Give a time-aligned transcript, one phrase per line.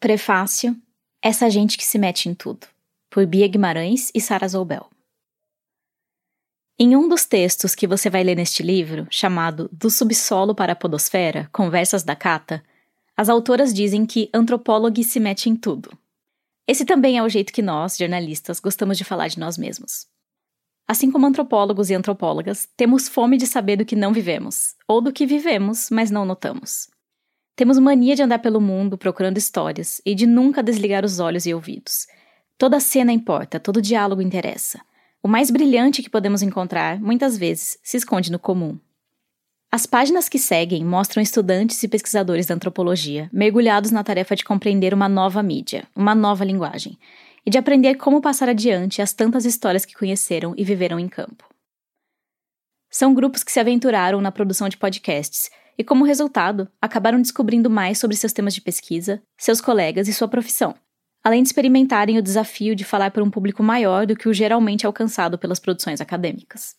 [0.00, 0.74] Prefácio
[1.20, 2.66] Essa gente que se mete em tudo,
[3.10, 4.88] por Bia Guimarães e Sara Zoubel.
[6.78, 10.74] Em um dos textos que você vai ler neste livro, chamado Do Subsolo para a
[10.74, 12.64] Podosfera Conversas da Cata,
[13.14, 15.90] as autoras dizem que antropólogo se mete em tudo.
[16.66, 20.06] Esse também é o jeito que nós, jornalistas, gostamos de falar de nós mesmos.
[20.88, 25.12] Assim como antropólogos e antropólogas, temos fome de saber do que não vivemos, ou do
[25.12, 26.88] que vivemos, mas não notamos.
[27.60, 31.52] Temos mania de andar pelo mundo procurando histórias e de nunca desligar os olhos e
[31.52, 32.06] ouvidos.
[32.56, 34.80] Toda cena importa, todo diálogo interessa.
[35.22, 38.78] O mais brilhante que podemos encontrar, muitas vezes, se esconde no comum.
[39.70, 44.94] As páginas que seguem mostram estudantes e pesquisadores da antropologia mergulhados na tarefa de compreender
[44.94, 46.98] uma nova mídia, uma nova linguagem,
[47.44, 51.44] e de aprender como passar adiante as tantas histórias que conheceram e viveram em campo.
[52.90, 55.48] São grupos que se aventuraram na produção de podcasts
[55.78, 60.26] e, como resultado, acabaram descobrindo mais sobre seus temas de pesquisa, seus colegas e sua
[60.26, 60.74] profissão,
[61.22, 64.84] além de experimentarem o desafio de falar para um público maior do que o geralmente
[64.84, 66.74] alcançado pelas produções acadêmicas.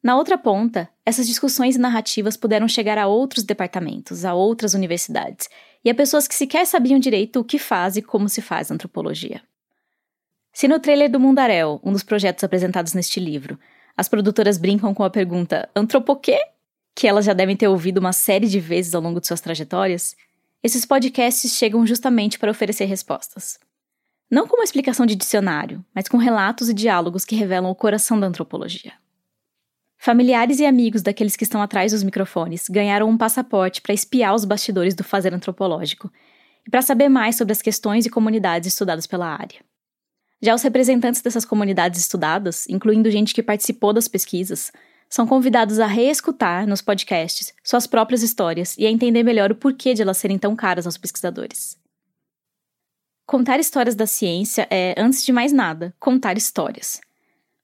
[0.00, 5.48] Na outra ponta, essas discussões e narrativas puderam chegar a outros departamentos, a outras universidades
[5.84, 9.42] e a pessoas que sequer sabiam direito o que faz e como se faz antropologia.
[10.52, 13.58] Se no trailer do Mundaréu, um dos projetos apresentados neste livro,
[13.96, 16.38] as produtoras brincam com a pergunta antropoquê?
[16.94, 20.16] Que elas já devem ter ouvido uma série de vezes ao longo de suas trajetórias,
[20.62, 23.58] esses podcasts chegam justamente para oferecer respostas.
[24.30, 28.18] Não com uma explicação de dicionário, mas com relatos e diálogos que revelam o coração
[28.18, 28.92] da antropologia.
[29.98, 34.44] Familiares e amigos daqueles que estão atrás dos microfones ganharam um passaporte para espiar os
[34.44, 36.10] bastidores do fazer antropológico
[36.66, 39.60] e para saber mais sobre as questões e comunidades estudadas pela área.
[40.42, 44.70] Já os representantes dessas comunidades estudadas, incluindo gente que participou das pesquisas,
[45.08, 49.94] são convidados a reescutar nos podcasts suas próprias histórias e a entender melhor o porquê
[49.94, 51.78] de elas serem tão caras aos pesquisadores.
[53.26, 57.00] Contar histórias da ciência é, antes de mais nada, contar histórias.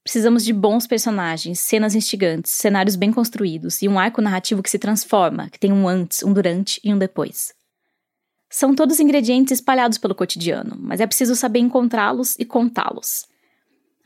[0.03, 4.79] Precisamos de bons personagens, cenas instigantes, cenários bem construídos e um arco narrativo que se
[4.79, 7.53] transforma, que tem um antes, um durante e um depois.
[8.51, 13.25] São todos ingredientes espalhados pelo cotidiano, mas é preciso saber encontrá-los e contá-los.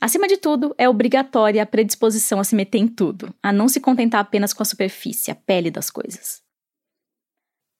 [0.00, 3.80] Acima de tudo, é obrigatória a predisposição a se meter em tudo, a não se
[3.80, 6.40] contentar apenas com a superfície, a pele das coisas.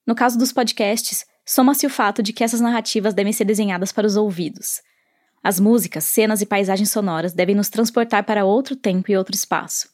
[0.04, 4.06] No caso dos podcasts, soma-se o fato de que essas narrativas devem ser desenhadas para
[4.06, 4.83] os ouvidos.
[5.44, 9.88] As músicas, cenas e paisagens sonoras devem nos transportar para outro tempo e outro espaço.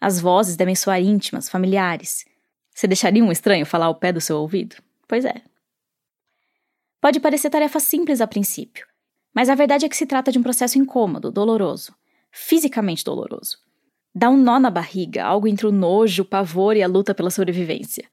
[0.00, 2.24] As vozes devem soar íntimas, familiares.
[2.72, 4.76] Você deixaria um estranho falar ao pé do seu ouvido?
[5.08, 5.42] Pois é.
[7.04, 8.86] Pode parecer tarefa simples a princípio,
[9.34, 11.94] mas a verdade é que se trata de um processo incômodo, doloroso,
[12.32, 13.58] fisicamente doloroso.
[14.14, 17.28] Dá um nó na barriga, algo entre o nojo, o pavor e a luta pela
[17.28, 18.08] sobrevivência.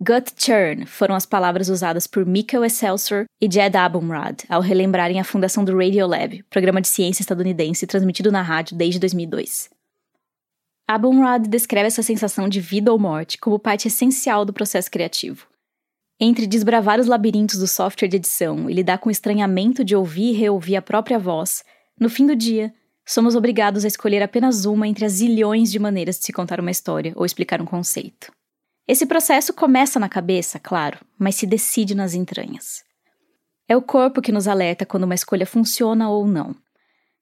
[0.00, 5.24] Gut churn foram as palavras usadas por Mikkel Excelsior e Jed Abumrad ao relembrarem a
[5.24, 9.68] fundação do Radiolab, programa de ciência estadunidense transmitido na rádio desde 2002.
[10.86, 15.48] Abumrad descreve essa sensação de vida ou morte como parte essencial do processo criativo.
[16.18, 20.30] Entre desbravar os labirintos do software de edição e lidar com o estranhamento de ouvir
[20.30, 21.62] e reouvir a própria voz,
[22.00, 22.72] no fim do dia,
[23.04, 26.70] somos obrigados a escolher apenas uma entre as zilhões de maneiras de se contar uma
[26.70, 28.32] história ou explicar um conceito.
[28.88, 32.82] Esse processo começa na cabeça, claro, mas se decide nas entranhas.
[33.68, 36.56] É o corpo que nos alerta quando uma escolha funciona ou não,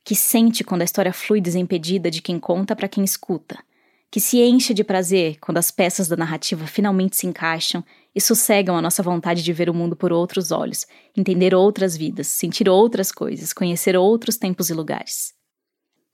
[0.05, 3.59] que sente quando a história flui desimpedida de quem conta para quem escuta
[4.15, 8.77] que se enche de prazer quando as peças da narrativa finalmente se encaixam e sossegam
[8.77, 10.87] a nossa vontade de ver o mundo por outros olhos,
[11.17, 15.35] entender outras vidas, sentir outras coisas, conhecer outros tempos e lugares.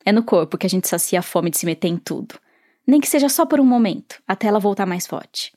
[0.02, 2.36] É no corpo que a gente sacia a fome de se meter em tudo,
[2.86, 5.52] nem que seja só por um momento, até ela voltar mais forte.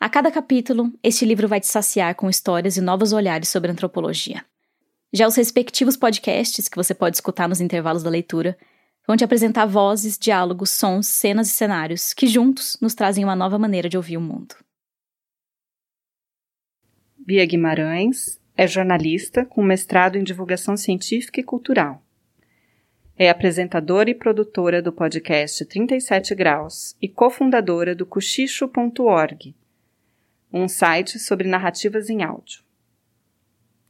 [0.00, 4.44] A cada capítulo, este livro vai te saciar com histórias e novos olhares sobre antropologia.
[5.12, 8.58] Já os respectivos podcasts que você pode escutar nos intervalos da leitura
[9.06, 13.58] vão te apresentar vozes, diálogos, sons, cenas e cenários que juntos nos trazem uma nova
[13.58, 14.56] maneira de ouvir o mundo.
[17.18, 22.02] Bia Guimarães é jornalista com mestrado em divulgação científica e cultural.
[23.16, 29.54] É apresentadora e produtora do podcast 37 Graus e cofundadora do Cochicho.org,
[30.52, 32.62] um site sobre narrativas em áudio.